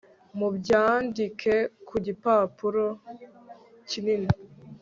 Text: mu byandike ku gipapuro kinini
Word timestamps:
mu 0.37 0.47
byandike 0.57 1.53
ku 1.87 1.95
gipapuro 2.05 2.85
kinini 3.89 4.29